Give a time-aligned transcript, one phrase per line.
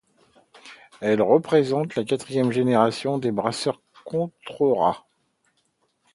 [0.99, 5.05] Elle représente la quatrième génération des brasseurs Contreras.